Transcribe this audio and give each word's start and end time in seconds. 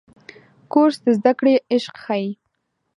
کورس 0.71 0.97
د 1.05 1.07
زده 1.17 1.31
کړې 1.39 1.53
عشق 1.73 1.93
ښيي. 2.03 2.27